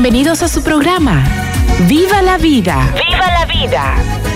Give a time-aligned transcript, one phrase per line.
[0.00, 1.24] Bienvenidos a su programa.
[1.88, 2.94] ¡Viva la vida!
[2.94, 4.27] ¡Viva la vida!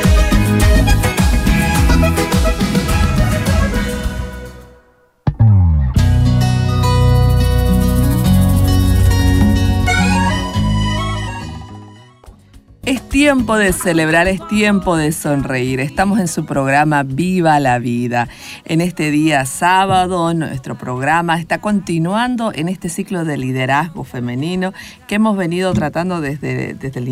[13.13, 15.81] Tiempo de celebrar, es tiempo de sonreír.
[15.81, 18.27] Estamos en su programa Viva la Vida.
[18.65, 24.73] En este día sábado, nuestro programa está continuando en este ciclo de liderazgo femenino
[25.09, 27.09] que hemos venido tratando desde, desde, el,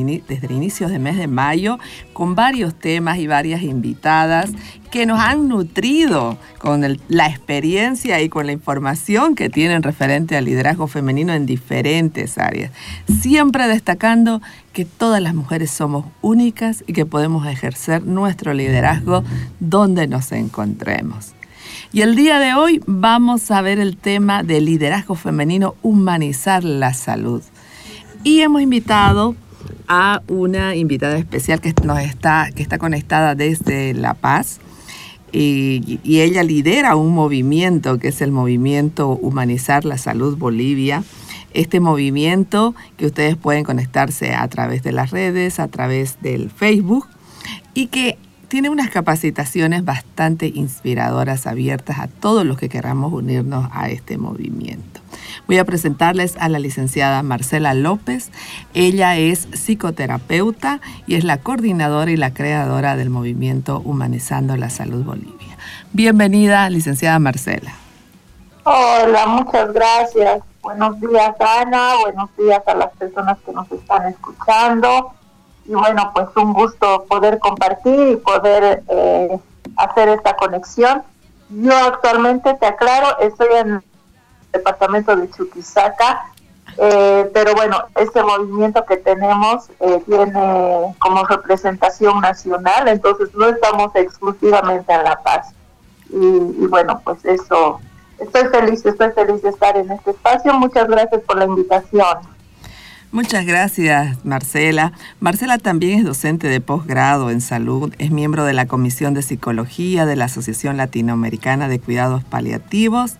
[0.50, 1.78] inicio del mes de mayo
[2.14, 4.50] con varios temas y varias invitadas
[4.90, 10.46] que nos han nutrido con la experiencia y con la información que tienen referente al
[10.46, 12.72] liderazgo femenino en diferentes áreas.
[13.20, 14.40] Siempre destacando
[14.72, 19.24] que todas las mujeres somos únicas y que podemos ejercer nuestro liderazgo
[19.58, 21.32] donde nos encontremos.
[21.92, 26.94] Y el día de hoy vamos a ver el tema de liderazgo femenino, humanizar la
[26.94, 27.42] salud.
[28.22, 29.34] Y hemos invitado
[29.88, 34.60] a una invitada especial que nos está, que está conectada desde La Paz.
[35.32, 41.02] Y, y ella lidera un movimiento que es el movimiento Humanizar la Salud Bolivia.
[41.52, 47.06] Este movimiento que ustedes pueden conectarse a través de las redes, a través del Facebook
[47.74, 48.18] y que
[48.50, 55.00] tiene unas capacitaciones bastante inspiradoras abiertas a todos los que queramos unirnos a este movimiento.
[55.46, 58.30] Voy a presentarles a la licenciada Marcela López.
[58.74, 65.04] Ella es psicoterapeuta y es la coordinadora y la creadora del movimiento Humanizando la Salud
[65.04, 65.56] Bolivia.
[65.92, 67.72] Bienvenida, licenciada Marcela.
[68.64, 70.49] Hola, muchas gracias.
[70.62, 71.94] Buenos días, Ana.
[72.02, 75.12] Buenos días a las personas que nos están escuchando.
[75.64, 79.40] Y bueno, pues un gusto poder compartir y poder eh,
[79.76, 81.02] hacer esta conexión.
[81.48, 83.82] Yo actualmente, te aclaro, estoy en el
[84.52, 86.26] departamento de Chuquisaca,
[86.76, 93.96] eh, pero bueno, este movimiento que tenemos eh, tiene como representación nacional, entonces no estamos
[93.96, 95.54] exclusivamente en La Paz.
[96.10, 97.80] Y, y bueno, pues eso
[98.20, 100.54] estoy feliz, estoy feliz de estar en este espacio.
[100.54, 102.18] Muchas gracias por la invitación.
[103.12, 104.92] Muchas gracias, Marcela.
[105.18, 110.06] Marcela también es docente de posgrado en salud, es miembro de la Comisión de Psicología
[110.06, 113.14] de la Asociación Latinoamericana de Cuidados Paliativos.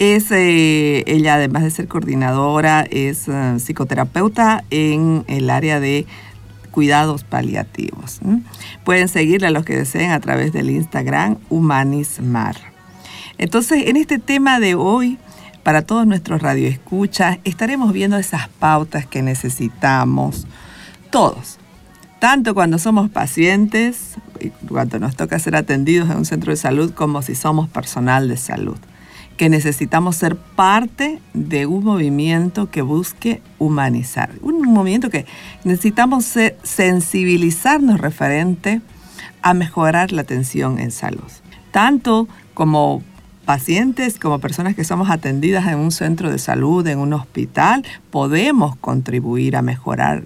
[0.00, 6.06] Es, eh, ella, además de ser coordinadora, es eh, psicoterapeuta en el área de
[6.72, 8.20] cuidados paliativos.
[8.84, 12.69] Pueden seguirla los que deseen a través del Instagram Humanismar.
[13.40, 15.16] Entonces, en este tema de hoy,
[15.62, 20.46] para todos nuestros radioescuchas, estaremos viendo esas pautas que necesitamos
[21.08, 21.56] todos.
[22.18, 24.16] Tanto cuando somos pacientes,
[24.68, 28.36] cuando nos toca ser atendidos en un centro de salud, como si somos personal de
[28.36, 28.76] salud.
[29.38, 34.32] Que necesitamos ser parte de un movimiento que busque humanizar.
[34.42, 35.24] Un movimiento que
[35.64, 36.30] necesitamos
[36.62, 38.82] sensibilizarnos referente
[39.40, 41.24] a mejorar la atención en salud.
[41.70, 43.02] Tanto como
[43.50, 48.76] pacientes, como personas que somos atendidas en un centro de salud, en un hospital, podemos
[48.76, 50.22] contribuir a mejorar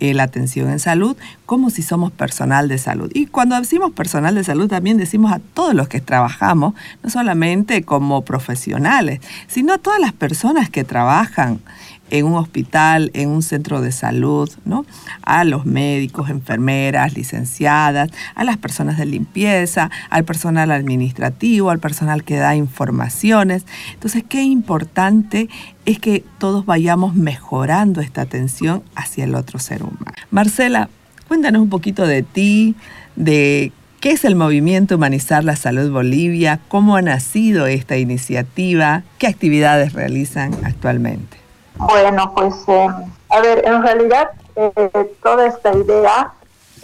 [0.00, 3.10] eh, la atención en salud, como si somos personal de salud.
[3.14, 7.84] Y cuando decimos personal de salud, también decimos a todos los que trabajamos, no solamente
[7.84, 11.60] como profesionales, sino a todas las personas que trabajan
[12.10, 14.84] en un hospital, en un centro de salud, ¿no?
[15.22, 22.24] A los médicos, enfermeras, licenciadas, a las personas de limpieza, al personal administrativo, al personal
[22.24, 23.64] que da informaciones.
[23.94, 25.48] Entonces, qué importante
[25.84, 30.12] es que todos vayamos mejorando esta atención hacia el otro ser humano.
[30.30, 30.88] Marcela,
[31.28, 32.74] cuéntanos un poquito de ti,
[33.16, 39.26] de qué es el movimiento Humanizar la Salud Bolivia, cómo ha nacido esta iniciativa, qué
[39.26, 41.47] actividades realizan actualmente.
[41.78, 42.88] Bueno, pues eh,
[43.30, 46.32] a ver, en realidad eh, toda esta idea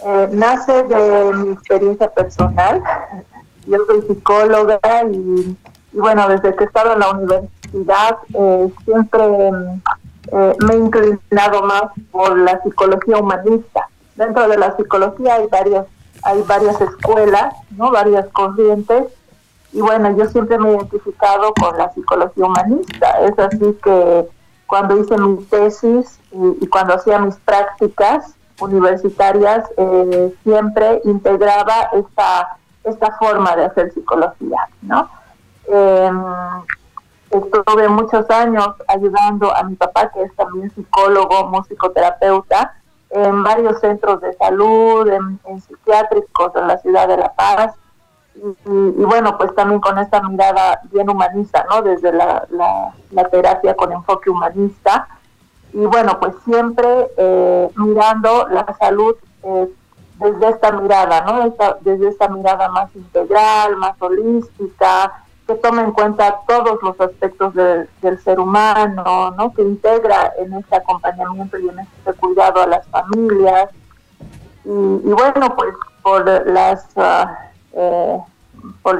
[0.05, 2.81] eh, nace de mi experiencia personal.
[3.67, 4.79] Yo soy psicóloga
[5.11, 5.57] y,
[5.91, 9.23] y bueno, desde que estaba en la universidad eh, siempre
[10.31, 13.87] eh, me he inclinado más por la psicología humanista.
[14.15, 15.85] Dentro de la psicología hay varias
[16.23, 19.03] hay varias escuelas, no, varias corrientes
[19.73, 23.19] y bueno, yo siempre me he identificado con la psicología humanista.
[23.25, 24.27] Es así que
[24.67, 33.11] cuando hice mi tesis y, cuando hacía mis prácticas universitarias, eh, siempre integraba esta, esta
[33.17, 35.09] forma de hacer psicología, ¿no?
[35.67, 36.23] Em,
[37.29, 42.75] estuve muchos años ayudando a mi papá, que es también psicólogo, musicoterapeuta,
[43.09, 47.73] en varios centros de salud, en, psiquiátricos en la ciudad de La Paz.
[48.35, 51.81] Y, bueno, pues también con esta mirada bien humanista, ¿no?
[51.81, 52.45] Desde la,
[53.11, 55.07] la, terapia con enfoque humanista.
[55.73, 56.87] Y bueno, pues siempre
[57.17, 59.69] eh, mirando la salud eh,
[60.19, 61.53] desde esta mirada, ¿no?
[61.81, 65.11] desde esta mirada más integral, más holística,
[65.47, 69.53] que toma en cuenta todos los aspectos del ser humano, ¿no?
[69.53, 73.69] que integra en este acompañamiento y en este cuidado a las familias.
[74.63, 78.19] Y, bueno, pues por las, ah, eh,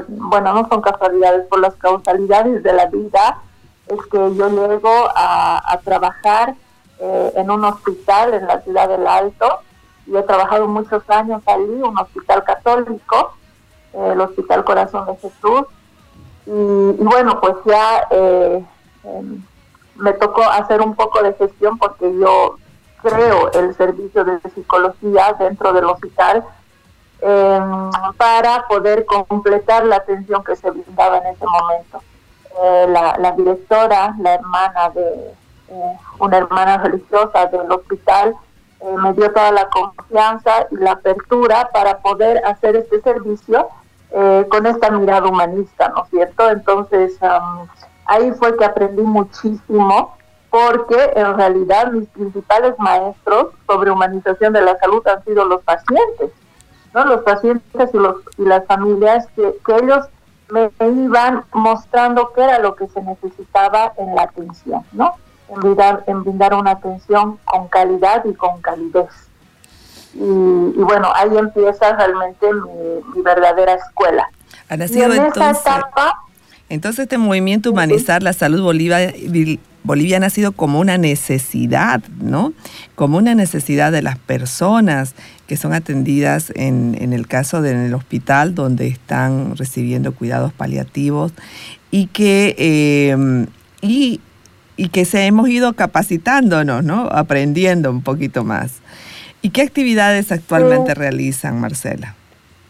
[0.08, 3.38] bueno, no son casualidades, por las causalidades de la vida,
[3.88, 6.54] es que yo llego a, trabajar
[6.98, 9.60] eh, en un hospital en la ciudad del Alto
[10.06, 13.34] y he trabajado muchos años allí, un hospital católico,
[13.92, 15.66] el Hospital Corazón de Jesús,
[16.46, 18.64] y, bueno, pues ya eh,
[19.04, 19.42] em,
[19.96, 22.56] me tocó hacer un poco de gestión porque yo
[23.02, 26.44] creo el servicio de psicología dentro del hospital
[27.20, 32.02] em, para poder completar la atención que se brindaba en ese momento.
[32.62, 35.34] Eh, la, directora, la hermana de
[35.68, 38.34] eh, una hermana religiosa del hospital,
[39.02, 43.68] me dio toda la confianza y la apertura para poder hacer este servicio
[44.12, 46.50] eh, con esta mirada humanista, ¿no es cierto?
[46.50, 47.18] Entonces,
[48.04, 50.16] ahí fue que aprendí muchísimo
[50.50, 56.30] porque en realidad mis principales maestros sobre humanización de la salud han sido los pacientes,
[56.96, 57.04] ¿no?
[57.04, 60.06] Los pacientes y, los, y las familias que, ellos
[60.50, 65.14] me iban mostrando qué era lo que se necesitaba en la atención, ¿no?
[65.50, 69.10] En brindar, en brindar una atención con calidad y con calidez.
[70.14, 72.46] Y, bueno, ahí empieza realmente
[73.14, 74.26] mi, verdadera escuela.
[74.68, 75.72] Ha entonces,
[76.70, 79.12] entonces este movimiento Humanizar la Salud Bolivia,
[79.86, 82.52] Bolivia ha nacido como una necesidad, ¿no?
[82.96, 85.14] Como una necesidad de las personas
[85.46, 91.32] que son atendidas en, en el caso del hospital donde están recibiendo cuidados paliativos
[91.92, 93.46] y que, eh,
[93.80, 94.20] y,
[94.76, 97.08] y que se hemos ido capacitándonos, ¿no?
[97.12, 98.80] Aprendiendo un poquito más.
[99.40, 102.16] ¿Y qué actividades actualmente realizan, Marcela?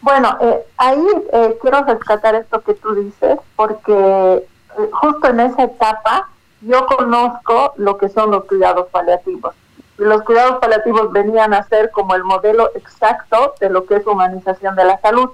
[0.01, 1.03] Bueno, eh, ahí
[1.33, 6.29] eh, quiero rescatar esto que tú dices, porque eh, justo en esa etapa
[6.61, 9.53] yo conozco lo que son los cuidados paliativos.
[9.97, 14.07] Y los cuidados paliativos venían a ser como el modelo exacto de lo que es
[14.07, 15.29] humanización de la salud.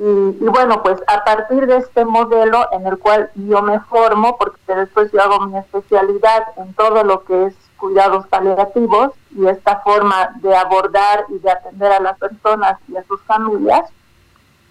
[0.00, 4.74] Y, bueno, pues a partir de este modelo en el cual yo me formo, porque
[4.76, 10.30] después yo hago mi especialidad en todo lo que es cuidados paliativos y esta forma
[10.36, 13.90] de abordar y de atender a las personas y a sus familias,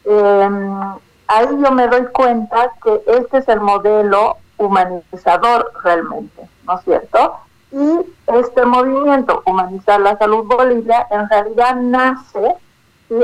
[0.06, 0.96] em,
[1.28, 7.38] ahí yo me doy cuenta que este es el modelo humanizador realmente, ¿no es cierto?
[7.72, 12.56] Y este movimiento, Humanizar la Salud Bolivia, en realidad nace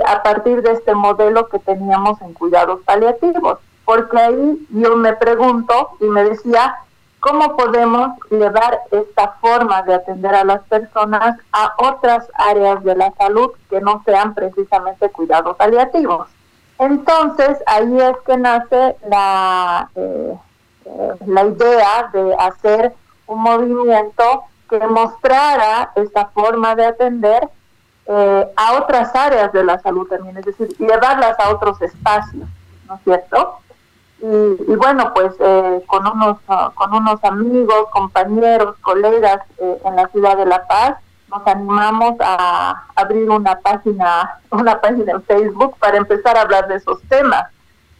[0.06, 5.91] a partir de este modelo que teníamos en cuidados paliativos, porque ahí yo me pregunto
[6.00, 6.77] y me decía,
[7.24, 13.13] cómo podemos llevar esta forma de atender a las personas a otras áreas de la
[13.13, 16.28] salud que no sean precisamente cuidados paliativos.
[16.80, 20.37] Entonces, ahí es que nace la, eh,
[21.25, 22.94] la idea de hacer
[23.28, 27.49] un movimiento que mostrara esta forma de atender
[28.06, 32.47] eh, a otras áreas de la salud también, es decir, llevarlas a otros espacios,
[32.87, 33.59] ¿no es cierto?
[34.19, 36.37] Y, bueno, pues eh, con, unos,
[36.75, 40.95] con unos amigos, compañeros, colegas eh, en la ciudad de La Paz,
[41.30, 46.75] nos animamos a abrir una página, una página en Facebook para empezar a hablar de
[46.75, 47.45] esos temas.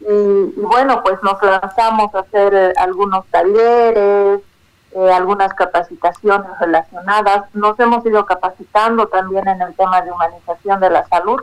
[0.08, 4.40] Y, bueno, pues nos lanzamos a hacer eh, algunos talleres,
[5.12, 7.52] algunas capacitaciones relacionadas.
[7.52, 11.40] Nos hemos ido capacitando también en el tema de humanización de la salud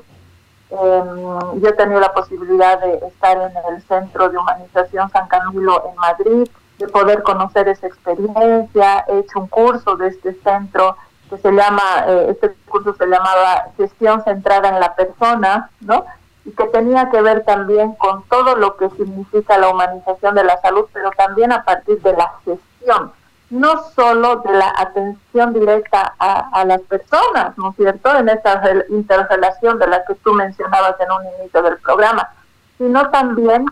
[0.71, 5.83] Em, yo he tenido la posibilidad de estar en el Centro de Humanización San Camilo
[5.89, 9.05] en Madrid, de poder conocer esa experiencia.
[9.09, 10.95] He hecho un curso de este centro
[11.29, 16.05] que se llama, eh, este curso se llamaba Gestión Centrada en la Persona, ¿no?
[16.45, 20.59] Y que tenía que ver también con todo lo que significa la humanización de la
[20.61, 23.11] salud, pero también a partir de la gestión
[23.51, 29.77] no solo de la atención directa a, las personas, ¿no es cierto?, en esa interrelación
[29.77, 32.29] de la que tú mencionabas en un inicio del programa,
[32.77, 33.65] sino también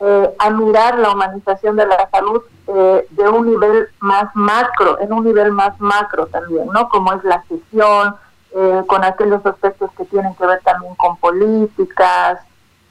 [0.00, 5.12] eh, a mirar la humanización de la salud eh, de un nivel más macro, en
[5.12, 6.88] un nivel más macro también, ¿no?
[6.88, 8.16] Como es la gestión,
[8.54, 12.40] eh, con aquellos aspectos que tienen que ver también con políticas,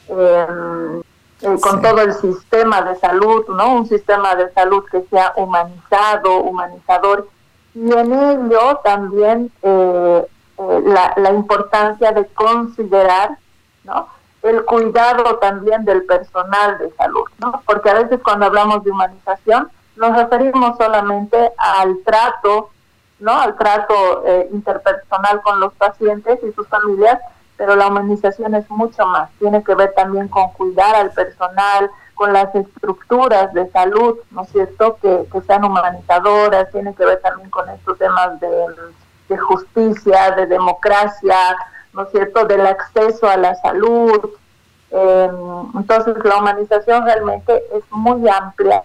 [0.07, 1.01] em,
[1.59, 3.75] con todo el sistema de salud, ¿no?
[3.75, 7.27] Un sistema de salud que sea humanizado, humanizador,
[7.73, 13.37] y en ello también la, la importancia de considerar,
[13.83, 14.07] ¿no?
[14.43, 17.61] el cuidado también del personal de salud, ¿no?
[17.65, 22.69] Porque a veces cuando hablamos de humanización nos referimos solamente al trato,
[23.21, 23.39] ¿no?
[23.39, 27.19] Al trato eh, interpersonal con los pacientes y sus familias,
[27.55, 29.29] pero la humanización es mucho más.
[29.39, 34.49] Tiene que ver también con cuidar al personal, con las estructuras de salud, ¿no es
[34.49, 34.97] cierto?
[35.01, 38.65] Que, sean humanizadoras, tiene que ver también con estos temas de,
[39.29, 41.55] de justicia, de democracia,
[41.93, 44.29] ¿no es cierto?, del acceso a la salud.
[44.91, 48.81] Em, entonces, la humanización realmente es muy amplia.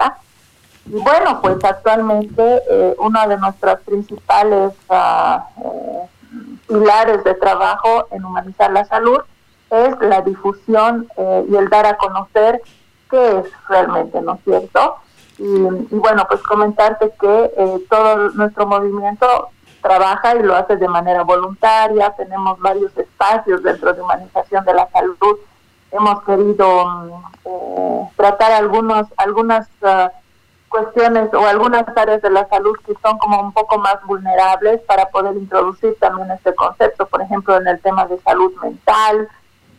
[0.87, 5.38] Y bueno, pues actualmente eh, una de nuestras principales eh,
[6.69, 9.21] pilares de trabajo en humanizar la salud
[9.71, 12.61] es la difusión eh, y el dar a conocer
[13.11, 14.97] qué es realmente, ¿no es cierto?
[15.38, 19.50] Y, y bueno, pues comentarte que todo nuestro movimiento
[19.87, 22.11] trabaja y lo hace de manera voluntaria.
[22.16, 25.38] Tenemos varios espacios dentro de humanización de la salud.
[25.93, 27.11] Hemos querido mm,
[27.45, 30.11] eh, tratar algunos, algunas ah,
[30.68, 35.06] cuestiones o algunas áreas de la salud que son como un poco más vulnerables para
[35.06, 37.06] poder introducir también este concepto.
[37.06, 39.28] Por ejemplo, en el tema de salud mental,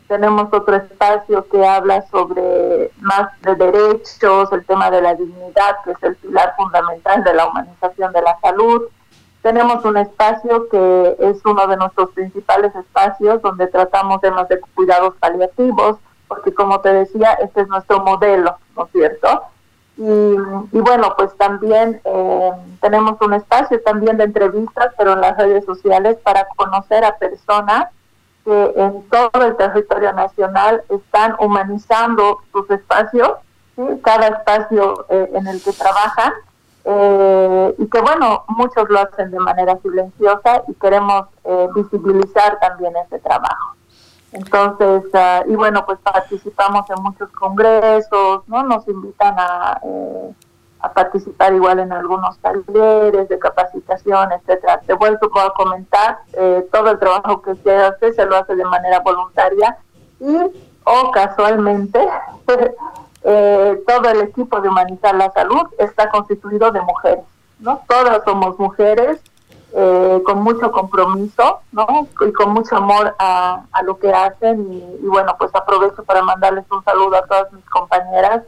[0.07, 5.91] tenemos otro espacio que habla sobre más de derechos, el tema de la dignidad, que
[5.91, 8.83] es el pilar fundamental de la humanización de la salud.
[9.41, 15.13] Tenemos un espacio que es uno de nuestros principales espacios donde tratamos temas de cuidados
[15.19, 19.43] paliativos, porque como te decía, este es nuestro modelo, ¿no es cierto?
[19.97, 22.51] Y, bueno, pues también eh,
[22.81, 27.87] tenemos un espacio también de entrevistas, pero en las redes sociales, para conocer a personas
[28.45, 33.31] que en todo el territorio nacional están humanizando sus espacios,
[33.75, 33.81] ¿sí?
[34.03, 36.33] cada espacio eh, en el que trabajan,
[36.89, 42.93] eh, y que bueno, muchos lo hacen de manera silenciosa y queremos eh, visibilizar también
[43.05, 43.75] ese trabajo.
[44.31, 48.63] Entonces, ah, y bueno, pues participamos en muchos congresos, ¿no?
[48.63, 50.33] Nos invitan a, eh,
[50.81, 54.81] a participar igual en algunos talleres de capacitación, etcétera.
[54.85, 56.19] Te vuelvo a comentar,
[56.71, 59.77] todo el trabajo que se hace se lo hace de manera voluntaria
[60.19, 60.37] y
[60.87, 61.99] o casualmente
[63.23, 67.25] eh, todo el equipo de Humanizar la Salud está constituido de mujeres,
[67.59, 67.81] ¿no?
[67.87, 69.19] Todas somos mujeres
[69.73, 72.07] eh, con mucho compromiso, ¿no?
[72.25, 76.83] Y con mucho amor a, lo que hacen y, bueno, pues aprovecho para mandarles un
[76.83, 78.43] saludo a todas mis compañeras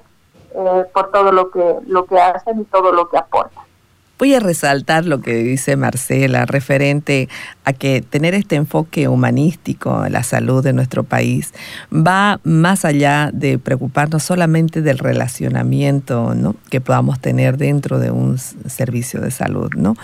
[0.56, 3.69] eh, por todo lo que, lo que hacen y todo lo que aportan.
[4.20, 7.30] Voy a resaltar lo que dice Marcela referente
[7.64, 11.54] a que tener este enfoque humanístico en la salud de nuestro país
[11.90, 16.58] va más allá de preocuparnos solamente del relacionamiento ¿no?
[16.70, 19.96] que podamos tener dentro de un servicio de salud, ¿no?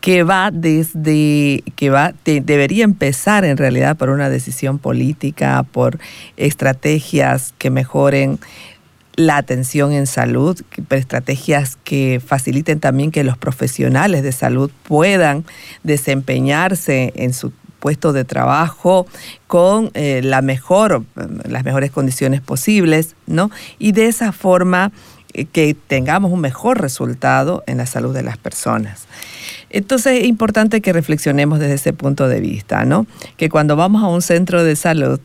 [0.00, 5.98] que va desde, que va, debería empezar en realidad por una decisión política, por
[6.36, 8.38] estrategias que mejoren
[9.16, 15.44] la atención en salud, estrategias que faciliten también que los profesionales de salud puedan
[15.82, 19.06] desempeñarse en su puesto de trabajo
[19.46, 21.04] con eh, la mejor,
[21.48, 23.50] las mejores condiciones posibles, ¿no?
[23.78, 24.92] Y de esa forma
[25.32, 29.06] eh, que tengamos un mejor resultado en la salud de las personas.
[29.70, 33.06] Entonces es importante que reflexionemos desde ese punto de vista, ¿no?
[33.36, 35.20] Que cuando vamos a un centro de salud,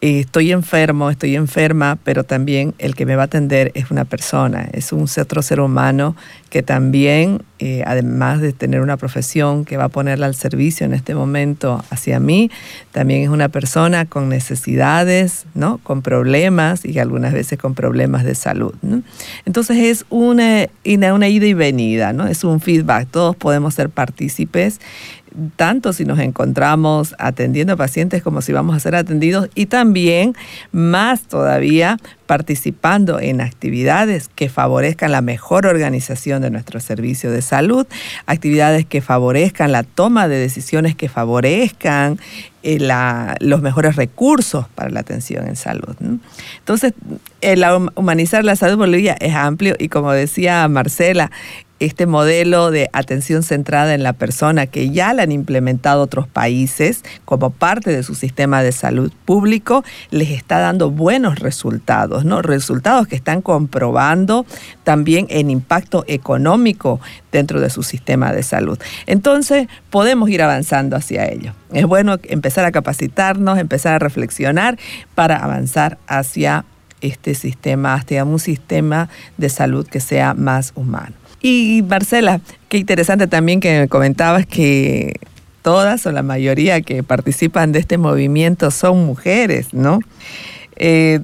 [0.00, 4.68] estoy enfermo, estoy enferma, pero también el que me va a atender es una persona,
[4.72, 6.16] es un otro ser humano
[6.50, 10.92] que también, eh, además de tener una profesión que va a ponerla al servicio en
[10.92, 12.50] este momento hacia mí,
[12.90, 15.78] también es una persona con necesidades, ¿no?
[15.78, 18.74] con problemas y algunas veces con problemas de salud.
[19.46, 22.26] Entonces es una, una ida y venida, ¿no?
[22.26, 24.80] es un feedback, todos podemos ser partícipes
[25.56, 30.34] tanto si nos encontramos atendiendo a pacientes como si vamos a ser atendidos y también
[30.72, 37.86] más todavía participando en actividades que favorezcan la mejor organización de nuestro servicio de salud,
[38.26, 42.18] actividades que favorezcan la toma de decisiones que favorezcan
[42.62, 42.78] eh,
[43.40, 45.96] los mejores recursos para la atención en salud.
[46.58, 46.92] Entonces,
[47.40, 51.30] el humanizar la salud Bolivia es amplio y como decía Marcela,
[51.80, 57.02] este modelo de atención centrada en la persona que ya la han implementado otros países
[57.24, 62.42] como parte de su sistema de salud público, les está dando buenos resultados, ¿no?
[62.42, 64.46] Resultados que están comprobando
[64.84, 67.00] también en impacto económico
[67.32, 68.78] dentro de su sistema de salud.
[69.06, 71.54] Entonces, podemos ir avanzando hacia ello.
[71.72, 74.78] Es bueno empezar a capacitarnos, empezar a reflexionar
[75.14, 76.64] para avanzar hacia
[77.00, 79.08] este sistema, hacia un sistema
[79.38, 81.19] de salud que sea más humano.
[81.42, 85.14] Y Marcela, qué interesante también que me comentabas que
[85.62, 90.00] todas o la mayoría que participan de este movimiento son mujeres, ¿no?
[90.76, 91.20] Eh,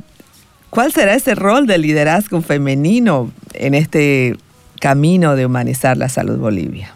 [0.71, 4.37] ¿Cuál será ese rol de liderazgo femenino en este
[4.81, 6.95] camino de humanizar la salud Bolivia?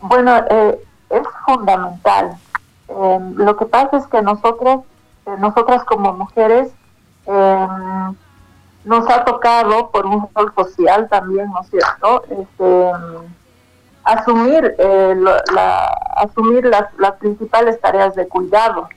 [0.00, 0.78] Bueno, eh,
[1.10, 2.32] es fundamental.
[2.88, 4.80] Eh, lo que pasa es que nosotros,
[5.38, 6.68] nosotras como mujeres,
[8.84, 12.22] nos ha tocado por un rol social también, ¿no es cierto?
[12.30, 12.90] Este,
[14.04, 15.16] asumir eh,
[16.16, 18.88] asumir las, las principales tareas de cuidado,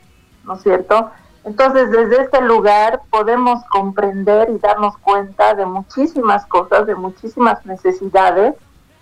[0.43, 1.11] ¿no es cierto?
[1.43, 8.55] Entonces, desde este lugar podemos comprender y darnos cuenta de muchísimas cosas, de muchísimas necesidades,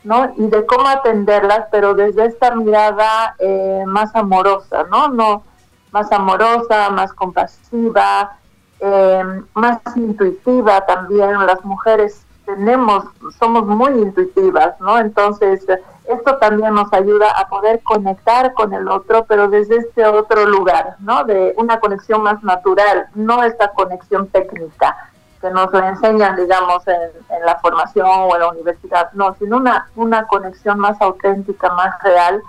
[0.04, 0.34] ¿no?
[0.36, 5.10] Y de cómo atenderlas, pero desde esta mirada eh, más amorosa, ¿no?
[5.10, 5.44] No
[5.92, 8.38] más amorosa, más compasiva,
[8.82, 9.24] eh,
[9.54, 11.46] más intuitiva también.
[11.46, 13.06] Las mujeres tenemos,
[13.40, 14.98] somos muy intuitivas, ¿no?
[14.98, 15.66] Entonces,
[16.06, 20.96] esto también nos ayuda a poder conectar con el otro, pero desde este otro lugar,
[21.00, 21.24] ¿no?
[21.24, 24.96] De una conexión más natural, no esta conexión técnica
[25.40, 29.90] que nos enseñan, digamos, en, en la formación o en la universidad, no, sino una,
[29.96, 32.42] una conexión más auténtica, más real,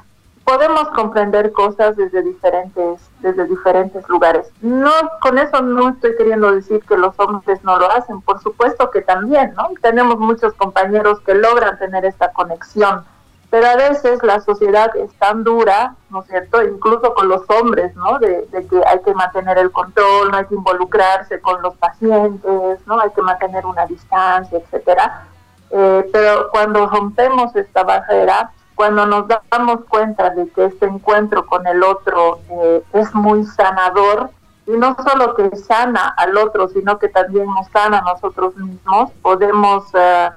[0.44, 4.50] podemos comprender cosas desde diferentes desde diferentes lugares.
[4.60, 8.90] No con eso no estoy queriendo decir que los hombres no lo hacen, por supuesto
[8.90, 9.68] que también, ¿no?
[9.80, 13.04] Tenemos muchos compañeros que logran tener esta conexión,
[13.50, 16.62] pero a veces la sociedad es tan dura, ¿no es cierto?
[16.62, 18.18] Incluso con los hombres, ¿no?
[18.18, 23.00] De, que hay que mantener el control, no hay que involucrarse con los pacientes, ¿no?
[23.00, 25.26] Hay que mantener una distancia, etcétera.
[25.70, 31.66] Eh, pero cuando rompemos esta barrera, cuando nos damos cuenta de que este encuentro con
[31.66, 34.30] el otro eh, es muy sanador,
[34.66, 39.10] y no solo que sana al otro, sino que también nos sana a nosotros mismos,
[39.20, 40.30] podemos eh,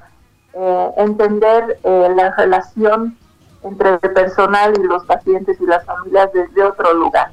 [0.53, 3.17] eh, entender la relación
[3.61, 7.31] entre el personal y los pacientes y las familias desde otro lugar.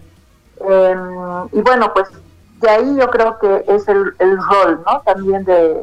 [0.61, 2.09] Em, y bueno, pues
[2.61, 5.01] de ahí yo creo que es el, el rol, ¿no?
[5.01, 5.83] También de,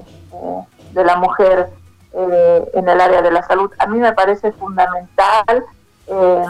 [0.93, 1.69] de la mujer
[2.11, 3.71] eh, en el área de la salud.
[3.77, 5.63] A mí me parece fundamental,
[6.07, 6.43] em,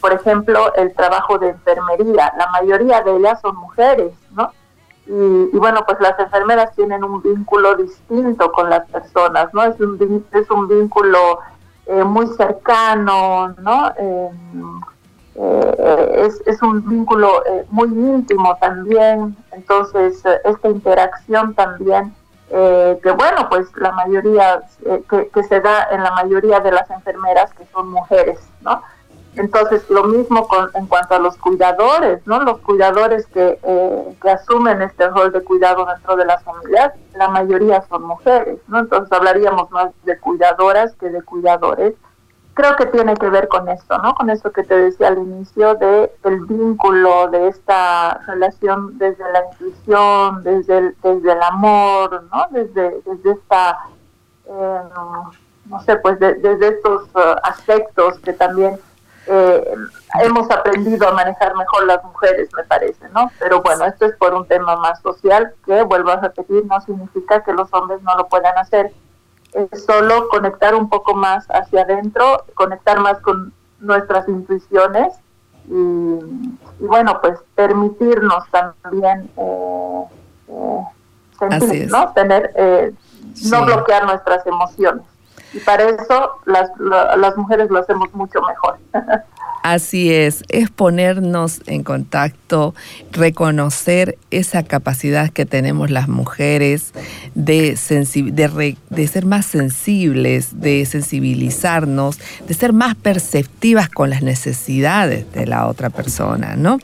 [0.00, 2.32] por ejemplo, el trabajo de enfermería.
[2.38, 4.52] La mayoría de ellas son mujeres, ¿no?
[5.06, 9.64] Y, bueno, pues las enfermeras tienen un vínculo distinto con las personas, ¿no?
[9.64, 11.40] Es un, es un vínculo
[11.86, 13.92] eh, muy cercano, ¿no?
[13.98, 14.30] Eh,
[16.14, 22.14] es, es, un vínculo muy íntimo también, entonces esta interacción también
[22.50, 26.90] eh, que bueno, pues la mayoría, eh, que, se da en la mayoría de las
[26.90, 28.82] enfermeras que son mujeres, ¿no?
[29.36, 32.40] Entonces, lo mismo con, en cuanto a los cuidadores, ¿no?
[32.40, 37.28] Los cuidadores que, eh, que asumen este rol de cuidado dentro de las familias, la
[37.28, 38.80] mayoría son mujeres, ¿no?
[38.80, 41.94] Entonces, hablaríamos más de cuidadoras que de cuidadores
[42.60, 44.14] creo que tiene que ver con esto, ¿no?
[44.14, 49.44] Con esto que te decía al inicio de el vínculo de esta relación desde la
[49.50, 52.46] intuición, desde el, desde el amor, ¿no?
[52.50, 53.78] Desde, desde esta,
[54.46, 54.80] eh,
[55.66, 58.78] no sé, pues desde estos uh, aspectos que también
[59.26, 59.74] eh,
[60.22, 63.30] hemos aprendido a manejar mejor las mujeres, me parece, ¿no?
[63.38, 67.42] Pero bueno, esto es por un tema más social que, vuelvo a repetir, no significa
[67.42, 68.92] que los hombres no lo puedan hacer
[69.52, 75.14] es solo conectar un poco más hacia adentro, conectar más con nuestras intuiciones
[75.66, 76.18] y,
[76.80, 80.04] bueno, pues permitirnos también eh,
[80.48, 80.84] eh,
[81.38, 82.12] sentir, ¿no?
[82.12, 82.92] Tener, eh,
[83.50, 85.04] no bloquear nuestras emociones.
[85.52, 88.78] Y para eso las, las mujeres lo hacemos mucho mejor.
[89.62, 92.74] Así es, es ponernos en contacto,
[93.12, 96.92] reconocer esa capacidad que tenemos las mujeres
[97.34, 102.18] de, ser más sensibles, de sensibilizarnos,
[102.48, 106.78] de ser más perceptivas con las necesidades de la otra persona, ¿no?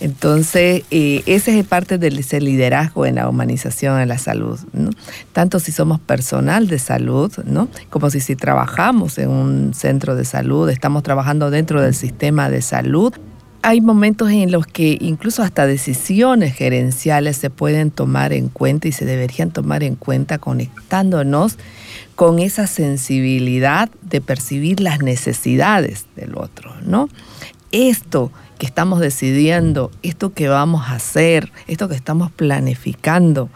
[0.00, 4.60] Entonces, eh, ese es parte de ese liderazgo en la humanización de la salud.
[5.32, 7.68] Tanto si somos personal de salud, ¿no?
[7.88, 12.50] Como si, si trabajamos en un centro de salud, estamos trabajando dentro del sistema sistema
[12.50, 13.14] de salud.
[13.62, 18.92] Hay momentos en los que incluso hasta decisiones gerenciales se pueden tomar en cuenta y
[18.92, 21.56] se deberían tomar en cuenta conectándonos
[22.16, 27.08] con esa sensibilidad de percibir las necesidades del otro, ¿no?
[27.70, 33.50] Esto que estamos decidiendo, esto que vamos a hacer, esto que estamos planificando,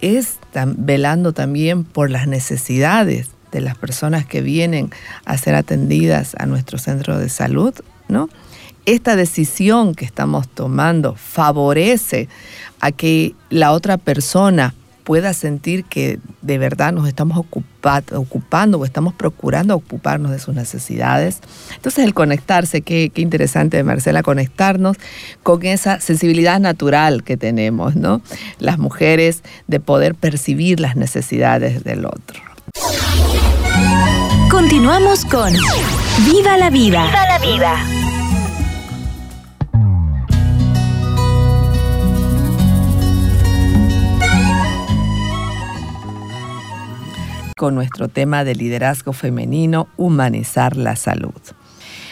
[0.00, 0.38] es
[0.76, 4.90] velando también por las necesidades de las personas que vienen
[5.24, 7.74] a ser atendidas a nuestro centro de salud,
[8.12, 8.28] ¿no?
[8.86, 12.28] Esta decisión que estamos tomando favorece
[12.80, 19.14] a que la otra persona pueda sentir que de verdad nos estamos ocupando o estamos
[19.14, 21.40] procurando ocuparnos de sus necesidades.
[21.74, 24.96] Entonces el conectarse, qué, qué, interesante Marcela, conectarnos
[25.42, 28.22] con esa sensibilidad natural que tenemos, ¿no?
[28.58, 32.40] Las mujeres de poder percibir las necesidades del otro.
[34.50, 35.52] Continuamos con
[36.24, 37.06] Viva la vida.
[37.06, 38.01] Viva la vida.
[47.62, 51.30] Con nuestro tema de liderazgo femenino, humanizar la salud.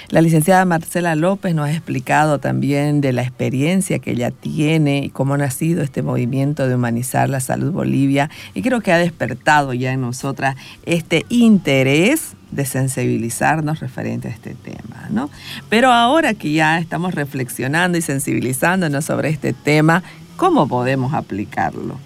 [0.09, 5.11] La licenciada Marcela López nos ha explicado también de la experiencia que ella tiene y
[5.11, 9.73] cómo ha nacido este movimiento de humanizar la salud Bolivia y creo que ha despertado
[9.73, 10.55] ya en nosotras
[10.87, 15.31] este interés de sensibilizarnos referente a este tema, ¿no?
[15.69, 20.05] Pero ahora que ya estamos reflexionando y sensibilizándonos sobre este tema,
[20.37, 21.99] ¿cómo podemos aplicarlo?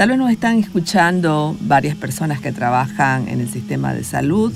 [0.00, 4.50] Tal vez nos están escuchando varias personas que trabajan en el sistema de salud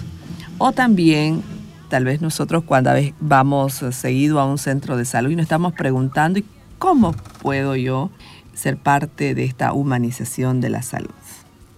[0.57, 1.43] o también
[1.91, 6.41] tal vez nosotros cuando vamos seguido a un centro de salud y nos estamos preguntando
[6.79, 8.09] cómo puedo yo
[8.55, 11.13] ser parte de esta humanización de la salud.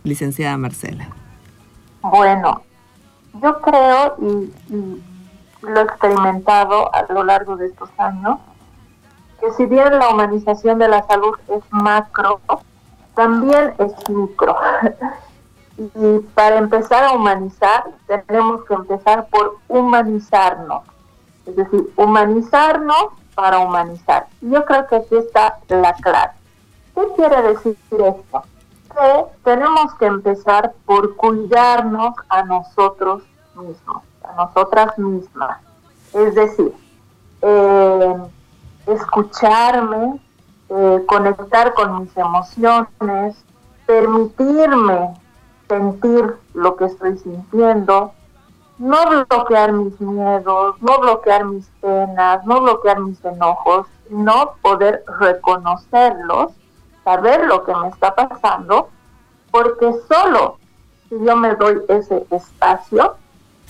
[0.05, 1.09] Licenciada Marcela.
[2.03, 2.63] Bueno,
[3.43, 5.03] yo creo y, y
[5.63, 8.39] lo he experimentado a lo largo de estos años,
[9.41, 12.41] que si bien la humanización de la salud es macro,
[13.17, 14.57] también es micro.
[15.77, 20.85] y para empezar a humanizar, tenemos que empezar por humanizarnos.
[21.47, 24.27] Es decir, humanizarnos para humanizar.
[24.41, 26.33] Yo creo que aquí está la clave.
[26.95, 28.43] ¿Qué quiere decir esto?
[28.95, 33.23] Que tenemos que empezar por cuidarnos a nosotros
[33.55, 35.59] mismos, a nosotras mismas.
[36.13, 36.73] Es decir,
[37.43, 38.17] eh,
[38.87, 40.21] escucharme,
[40.69, 43.37] eh, conectar con mis emociones,
[43.87, 45.15] permitirme
[45.69, 48.13] sentir lo que estoy sintiendo,
[48.79, 56.53] no bloquear mis miedos, no bloquear mis penas, no bloquear mis enojos, sino poder reconocerlos,
[57.05, 58.89] saber lo que me está pasando,
[59.51, 60.59] porque solo
[61.09, 63.15] si yo me doy ese espacio,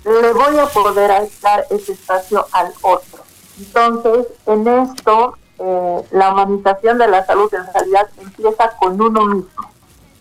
[0.05, 3.23] le voy a poder dar ese espacio al otro.
[3.59, 9.71] Entonces, en esto eh, la humanización de la salud en realidad empieza con uno mismo.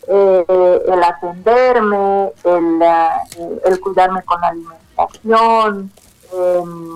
[0.08, 5.92] Eh, el atenderme, el, eh, el, cuidarme con la alimentación,
[6.32, 6.90] em,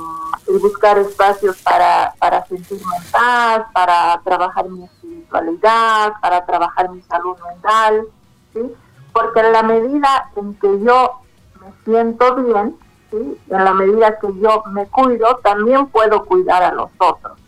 [0.48, 7.02] el buscar espacios para, para sentirme en paz, para trabajar mi espiritualidad, para trabajar mi
[7.02, 8.06] salud mental,
[8.54, 8.76] ¿sí?
[9.12, 11.22] porque en la medida en que yo
[11.60, 12.78] me siento bien,
[13.12, 17.39] en la medida que yo me cuido, también puedo cuidar a los otros.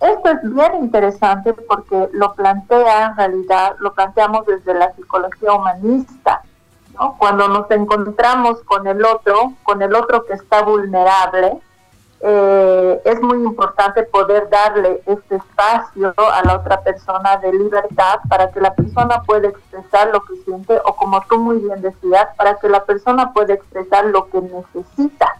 [0.00, 6.42] Esto es bien interesante porque lo plantea en realidad, lo planteamos desde la psicología humanista.
[7.18, 11.60] Cuando nos encontramos con el otro, con el otro que está vulnerable,
[12.20, 18.50] eh, es muy importante poder darle este espacio a la otra persona de libertad para
[18.50, 22.56] que la persona pueda expresar lo que siente o como tú muy bien decías, para
[22.56, 25.36] que la persona pueda expresar lo que necesita.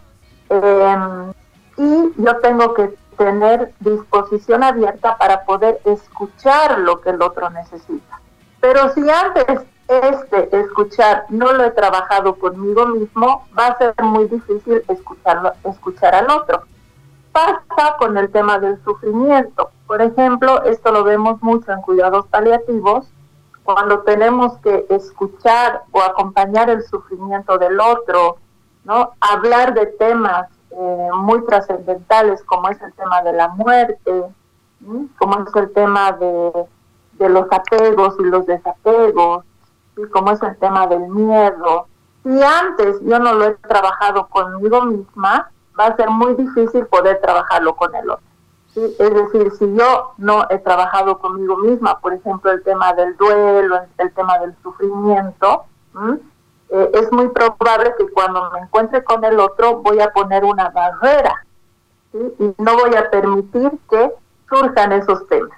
[0.49, 1.31] Eh,
[1.77, 8.21] y yo tengo que tener disposición abierta para poder escuchar lo que el otro necesita.
[8.61, 14.27] Pero si antes este escuchar no lo he trabajado conmigo mismo, va a ser muy
[14.27, 16.63] difícil escucharlo, escuchar al otro.
[17.31, 19.71] Pasa con el tema del sufrimiento.
[19.85, 23.07] Por ejemplo, esto lo vemos mucho en cuidados paliativos,
[23.63, 28.37] cuando tenemos que escuchar o acompañar el sufrimiento del otro,
[28.85, 29.11] ¿no?
[29.19, 30.47] Hablar de temas
[30.79, 34.25] eh, muy trascendentales como es el tema de la muerte,
[35.17, 39.43] como es el tema de, los apegos y los desapegos,
[40.11, 41.87] como es el tema del miedo.
[42.23, 47.19] Si antes yo no lo he trabajado conmigo misma, va a ser muy difícil poder
[47.21, 48.27] trabajarlo con el otro.
[48.75, 53.79] Es decir, si yo no he trabajado conmigo misma, por ejemplo, el tema del duelo,
[53.97, 55.65] el tema del sufrimiento,
[56.69, 60.69] eh, es muy probable que cuando me encuentre con el otro voy a poner una
[60.69, 61.45] barrera
[62.13, 64.11] y no voy a permitir que
[64.49, 65.57] surjan esos temas.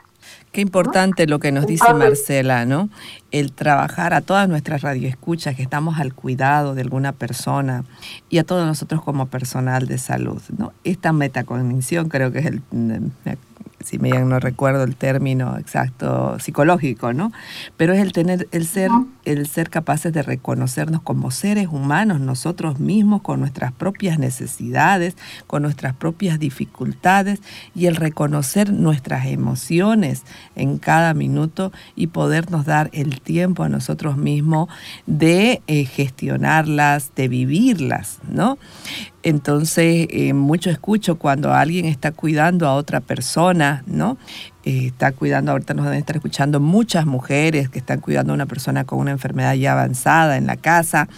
[0.51, 2.89] Qué importante lo que nos dice Marcela, ¿no?
[3.31, 7.83] El trabajar a todas nuestras radioescuchas que estamos al cuidado de alguna persona
[8.29, 10.73] y a todos nosotros como personal de salud, ¿no?
[10.83, 12.61] Esta metacognición creo que es el,
[13.83, 17.31] si me no recuerdo el término exacto psicológico, ¿no?
[17.77, 18.89] Pero es el tener, el ser,
[19.25, 25.15] el ser capaces de reconocernos como seres humanos nosotros mismos, con nuestras propias necesidades,
[25.47, 27.41] con nuestras propias dificultades
[27.75, 30.23] y el reconocer nuestras emociones
[30.55, 34.69] en cada minuto y podernos dar el tiempo a nosotros mismos
[35.05, 38.57] de eh, gestionarlas, de vivirlas, ¿no?
[39.21, 44.17] Entonces, eh, mucho escucho cuando alguien está cuidando a otra persona, ¿no?
[44.63, 48.45] Eh, está cuidando, ahorita nos deben estar escuchando muchas mujeres que están cuidando a una
[48.45, 51.09] persona con una enfermedad ya avanzada en la casa.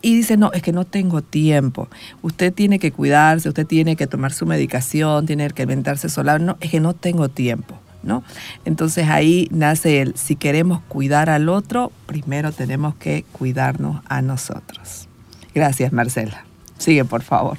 [0.00, 1.88] Y dice, no, es que no tengo tiempo.
[2.22, 6.38] Usted tiene que cuidarse, usted tiene que tomar su medicación, tiene que alimentarse sola.
[6.38, 7.78] No, es que no tengo tiempo.
[8.02, 8.22] ¿No?
[8.64, 15.08] Entonces ahí nace el, si queremos cuidar al otro, primero tenemos que cuidarnos a nosotros.
[15.52, 16.44] Gracias, Marcela.
[16.78, 17.56] Sigue, por favor.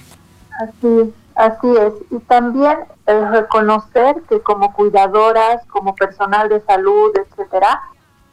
[0.60, 1.94] Así, así es.
[2.12, 7.82] Y también el reconocer que como cuidadoras, como personal de salud, etcétera,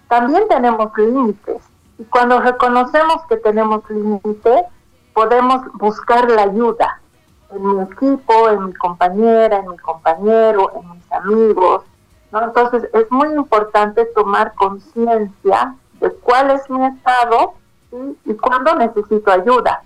[0.08, 1.62] también tenemos límites.
[1.98, 4.64] Y cuando reconocemos que tenemos límites,
[5.12, 7.00] podemos buscar la ayuda
[7.50, 11.84] en mi equipo, en mi compañera, en mi compañero, en mis amigos.
[12.32, 12.42] ¿no?
[12.42, 17.54] Entonces es muy importante tomar conciencia de cuál es mi estado
[18.24, 19.82] y cuándo necesito ayuda.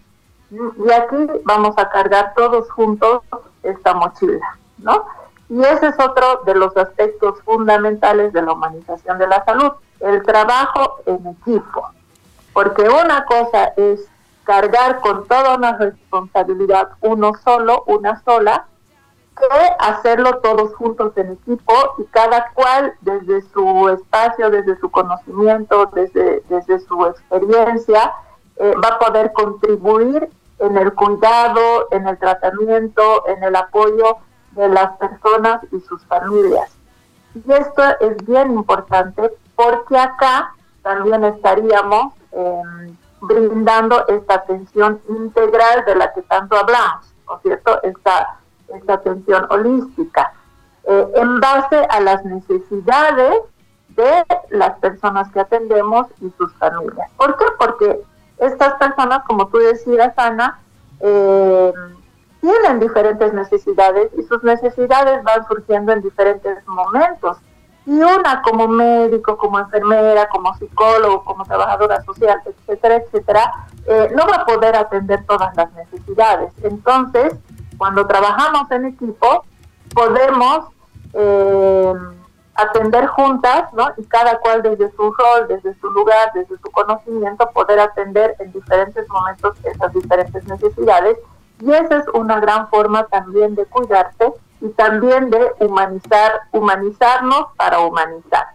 [0.51, 3.23] Y aquí vamos a cargar todos juntos
[3.63, 5.05] esta mochila, ¿no?
[5.51, 10.23] Y ese es otro de los aspectos fundamentales de la humanización de la salud, el
[10.23, 11.89] trabajo en equipo.
[12.53, 14.09] Porque una cosa es
[14.45, 18.67] cargar con toda una responsabilidad uno solo, una sola,
[19.37, 25.87] que hacerlo todos juntos en equipo y cada cual desde su espacio, desde su conocimiento,
[25.93, 28.13] desde, desde su experiencia,
[28.57, 34.18] eh, va a poder contribuir en el cuidado, en el tratamiento, en el apoyo
[34.53, 36.71] de las personas y sus familias.
[37.35, 45.94] Y esto es bien importante porque acá también estaríamos em, brindando esta atención integral de
[45.97, 47.83] la que tanto hablamos, ¿no es cierto?
[47.83, 50.33] Esta, esta atención holística,
[50.85, 53.40] eh, en base a las necesidades
[53.88, 57.11] de las personas que atendemos y sus familias.
[57.16, 57.44] ¿Por qué?
[57.59, 58.01] Porque
[58.40, 60.61] estas personas, como tú decías, Ana,
[61.01, 61.72] eh,
[62.40, 67.38] tienen diferentes necesidades y sus necesidades van surgiendo en diferentes momentos.
[67.87, 73.53] Y una como médico, como enfermera, como psicólogo, como trabajadora social, etcétera, etcétera,
[73.87, 76.53] eh, no va a poder atender todas las necesidades.
[76.62, 77.35] Entonces,
[77.79, 79.44] cuando trabajamos en equipo,
[79.94, 80.66] podemos
[81.14, 81.94] eh,
[82.59, 83.88] atender juntas, ¿no?
[83.97, 88.53] Y cada cual desde su rol, desde su lugar, desde su conocimiento, poder atender en
[88.53, 91.16] diferentes momentos esas diferentes necesidades.
[91.61, 97.79] Y esa es una gran forma también de cuidarse y también de humanizar, humanizarnos para
[97.81, 98.47] humanizar.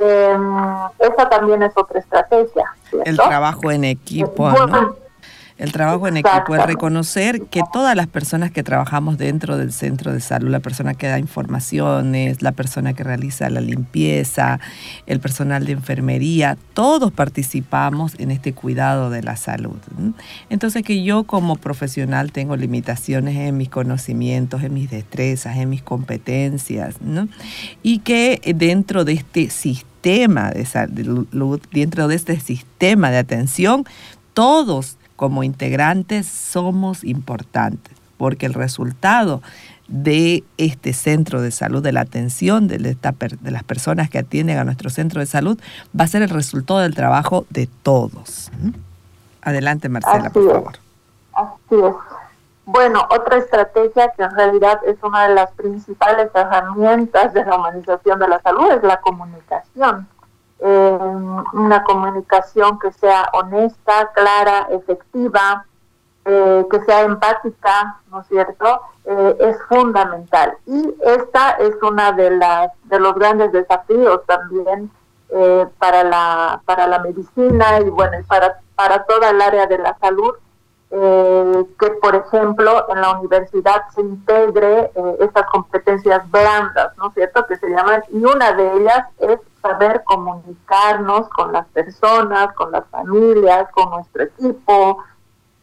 [0.00, 0.58] Em,
[0.98, 2.64] esa también es otra estrategia.
[3.04, 5.05] El trabajo en equipo, ¿no?
[5.58, 10.12] El trabajo en equipo es reconocer que todas las personas que trabajamos dentro del centro
[10.12, 14.60] de salud, la persona que da informaciones, la persona que realiza la limpieza,
[15.06, 19.78] el personal de enfermería, todos participamos en este cuidado de la salud.
[20.50, 25.82] Entonces que yo como profesional tengo limitaciones en mis conocimientos, en mis destrezas, en mis
[25.82, 27.28] competencias, ¿no?
[27.82, 33.84] y que dentro de este sistema de salud, dentro de este sistema de atención,
[34.34, 39.42] todos como integrantes somos importantes, porque el resultado
[39.88, 44.64] de este centro de salud, de la atención de, de, las personas que atienden a
[44.64, 45.58] nuestro centro de salud,
[45.98, 48.50] va a ser el resultado del trabajo de todos.
[49.42, 50.78] Adelante, Marcela, por favor.
[51.32, 51.94] Así es.
[52.64, 58.18] Bueno, otra estrategia que en realidad es una de las principales herramientas de la humanización
[58.18, 60.08] de la salud es la comunicación
[60.58, 60.98] eh,
[61.52, 65.66] una comunicación que sea honesta, clara, efectiva,
[66.24, 68.80] eh, que sea empática, ¿no es cierto?
[69.04, 70.56] Eh, es fundamental.
[70.66, 74.90] Y esta es una de las de los grandes desafíos también
[75.28, 79.96] eh, para la para la medicina y bueno para para toda el área de la
[79.98, 80.34] salud
[80.88, 87.44] que por ejemplo en la universidad se integre estas competencias blandas, ¿no es cierto?
[87.46, 92.86] Que se llaman y una de ellas es saber comunicarnos con las personas, con las
[92.86, 95.04] familias, con nuestro equipo,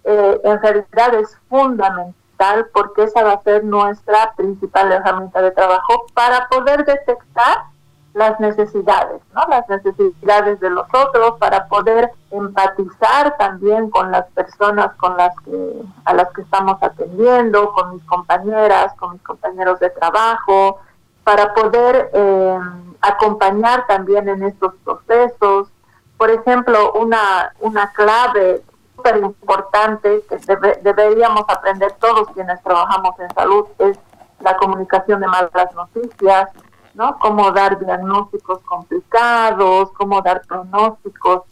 [0.04, 6.06] eh, en realidad es fundamental porque esa va a ser nuestra principal herramienta de trabajo
[6.14, 7.64] para poder detectar
[8.13, 9.41] las necesidades, ¿no?
[9.49, 15.82] Las necesidades de los otros para poder empatizar también con las personas con las que
[16.06, 20.80] a las que estamos atendiendo, con mis compañeras, con mis compañeros de trabajo,
[21.23, 22.60] para poder eh,
[23.02, 25.69] acompañar también en estos procesos.
[26.17, 28.62] Por ejemplo, una, una clave
[28.95, 30.38] súper importante que
[30.84, 33.97] deberíamos aprender todos quienes trabajamos en salud es
[34.39, 36.49] la comunicación de malas noticias,
[36.93, 37.17] ¿no?
[37.19, 41.43] Cómo dar diagnósticos complicados, cómo dar pronósticos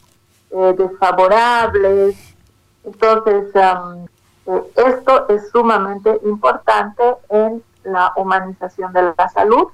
[0.51, 2.35] eh, desfavorables.
[2.83, 9.67] Entonces, eh, esto es sumamente importante en la humanización de la salud.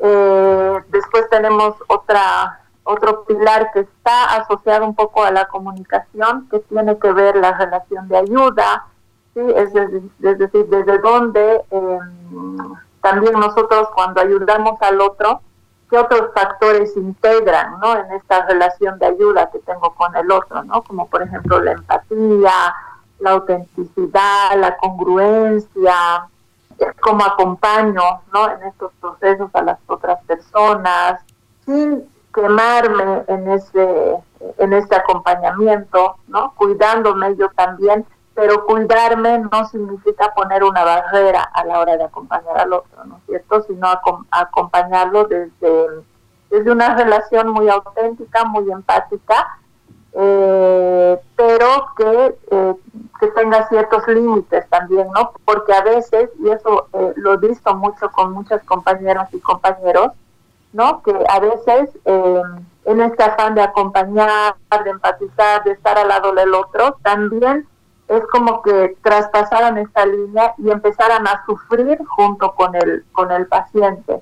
[0.00, 6.58] Eh, después tenemos otra otro pilar que está asociado un poco a la comunicación, que
[6.60, 8.86] tiene que ver la relación de ayuda,
[9.34, 9.40] ¿sí?
[9.54, 9.72] es,
[10.18, 15.40] decir, desde dónde em, también nosotros cuando ayudamos al otro,
[15.88, 17.96] qué otros factores integran ¿no?
[17.96, 20.82] en esta relación de ayuda que tengo con el otro, ¿no?
[20.82, 22.74] como por ejemplo la empatía,
[23.18, 26.28] la autenticidad, la congruencia,
[27.00, 28.50] cómo acompaño ¿no?
[28.52, 31.20] en estos procesos a las otras personas,
[31.66, 34.16] sin quemarme en ese,
[34.58, 36.52] en este acompañamiento, ¿no?
[36.54, 38.06] cuidándome yo también
[38.40, 43.18] pero cuidarme no significa poner una barrera a la hora de acompañar al otro, ¿no
[43.18, 43.62] es cierto?
[43.64, 43.86] Sino
[44.30, 45.86] acompañarlo desde,
[46.48, 49.58] desde una relación muy auténtica, muy empática,
[50.14, 52.74] eh, pero que, eh,
[53.20, 55.32] que tenga ciertos límites también, ¿no?
[55.44, 60.12] Porque a veces, y eso eh, lo he visto mucho con muchas compañeras y compañeros,
[60.72, 61.02] ¿no?
[61.02, 66.54] Que a veces en este afán de acompañar, de empatizar, de estar al lado del
[66.54, 67.66] otro, también
[68.10, 73.46] es como que traspasaran esta línea y empezaran a sufrir junto con el, con el
[73.46, 74.20] paciente,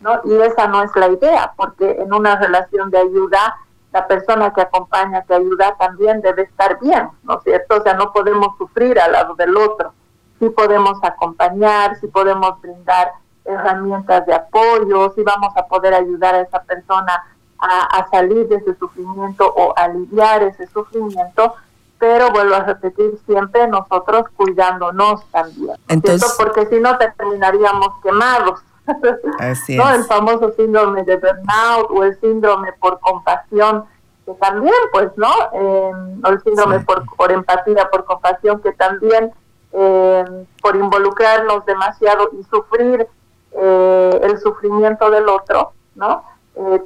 [0.00, 0.20] ¿no?
[0.24, 3.56] Y esa no es la idea, porque en una relación de ayuda,
[3.92, 7.78] la persona que acompaña, que ayuda, también debe estar bien, ¿no es cierto?
[7.78, 9.94] O sea, no podemos sufrir al lado del otro.
[10.38, 13.10] Sí podemos acompañar, sí podemos brindar
[13.46, 17.24] herramientas de apoyo, sí vamos a poder ayudar a esa persona
[17.58, 21.54] a, a salir de ese sufrimiento o aliviar ese sufrimiento,
[22.00, 25.76] pero vuelvo a repetir siempre nosotros cuidándonos también.
[25.86, 28.60] Entonces, porque si no terminaríamos quemados.
[29.38, 29.88] Así ¿no?
[29.90, 33.84] El famoso síndrome de burnout o el síndrome por compasión,
[34.24, 35.30] que también, pues, ¿no?
[35.52, 35.92] Eh,
[36.24, 39.30] o el síndrome por, por empatía, por compasión, que también
[39.72, 40.24] eh,
[40.62, 43.06] por involucrarnos demasiado y sufrir
[43.52, 46.24] eh, el sufrimiento del otro, ¿no?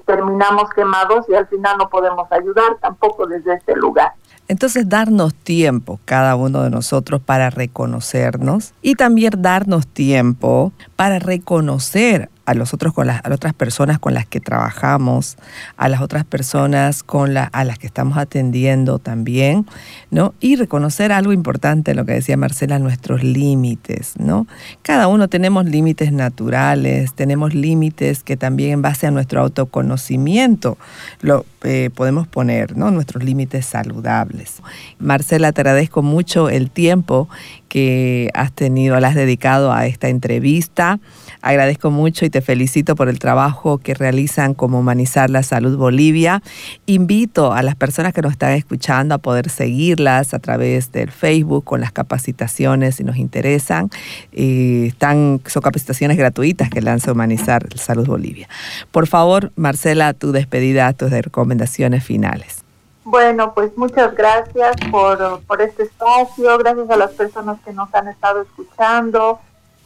[0.07, 4.13] terminamos quemados y al final no podemos ayudar tampoco desde este lugar.
[4.49, 12.31] Entonces, darnos tiempo, cada uno de nosotros, para reconocernos y también darnos tiempo para reconocer
[12.47, 15.37] a los otros con las, a otras personas con las que trabajamos,
[15.77, 19.67] a las otras personas con a las que estamos atendiendo también,
[20.11, 20.35] ¿no?
[20.41, 24.47] Y reconocer algo importante, lo que decía Marcela, nuestros límites, ¿no?
[24.83, 30.77] Cada uno tenemos límites naturales, tenemos límites que también en base a nuestro autoconocimiento
[31.23, 32.91] lo eh, podemos poner, ¿no?
[32.91, 34.61] Nuestros límites saludables.
[34.99, 37.29] Marcela, te agradezco mucho el tiempo
[37.75, 41.01] que has tenido, le has dedicado a esta entrevista.
[41.43, 46.41] Agradezco mucho y te felicito por el trabajo que realizan como Humanizar la Salud Bolivia.
[46.87, 51.65] Invito a las personas que nos están escuchando a poder seguirlas a través del Facebook
[51.65, 53.91] con las capacitaciones si nos interesan.
[54.31, 58.49] Eh, están, son capacitaciones gratuitas que lanza Humanizar Salud Bolivia.
[58.93, 62.64] Por favor, Marcela, tu despedida, tus recomendaciones finales.
[63.05, 68.09] Bueno, pues muchas gracias por, por este espacio, gracias a las personas que nos han
[68.09, 69.41] estado escuchando.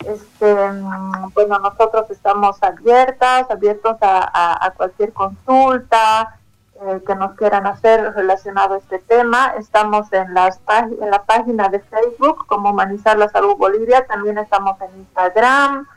[0.07, 6.39] Este, mm, bueno, nosotros estamos abiertas, abiertos a, cualquier consulta
[6.81, 9.55] eh, que nos quieran hacer relacionado a este tema.
[9.59, 10.61] Estamos en, las
[11.01, 15.89] en la página de Facebook como Humanizar la Salud Bolivia, también estamos en Instagram,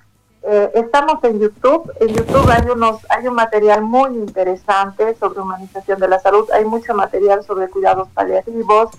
[0.44, 1.92] eh, estamos en YouTube.
[2.00, 6.50] En YouTube hay unos, hay un material muy interesante sobre humanización de la salud.
[6.52, 8.90] Hay mucho material sobre cuidados paliativos.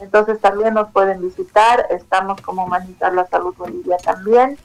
[0.00, 4.56] Entonces también nos pueden visitar, estamos como Humanizar la Salud Bolivia también.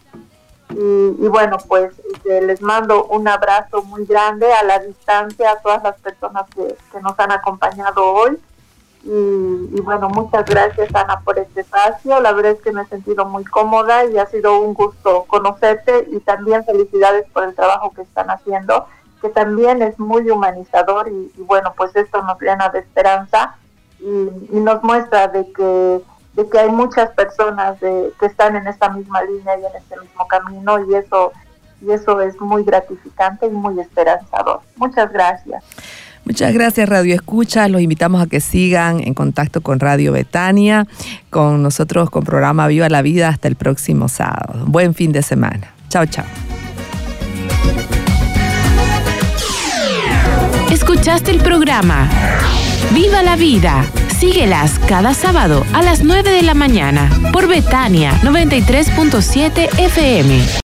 [0.69, 5.83] Y, bueno, pues este, les mando un abrazo muy grande a la distancia a todas
[5.83, 8.39] las personas que, nos han acompañado hoy.
[9.05, 12.21] Y, bueno, muchas gracias Ana por este espacio.
[12.21, 16.07] La verdad es que me he sentido muy cómoda y ha sido un gusto conocerte
[16.09, 18.87] y también felicidades por el trabajo que están haciendo,
[19.21, 23.57] que también es muy humanizador y, y bueno, pues esto nos llena de esperanza
[24.03, 26.01] y, nos muestra de que
[26.33, 29.99] de que hay muchas personas de, que están en esta misma línea y en este
[29.99, 31.31] mismo camino y eso
[31.79, 34.61] y eso es muy gratificante y muy esperanzador.
[34.77, 35.63] Muchas gracias.
[36.25, 37.67] Muchas gracias Radio Escucha.
[37.67, 40.87] Los invitamos a que sigan en contacto con Radio Betania,
[41.29, 44.65] con nosotros con programa Viva la Vida hasta el próximo sábado.
[44.67, 45.73] Buen fin de semana.
[45.89, 46.25] Chao, chao.
[50.71, 52.09] Escuchaste el programa
[52.93, 53.85] Viva la Vida.
[54.19, 60.61] Síguelas cada sábado a las 9 de la mañana por Betania 93.7 FM.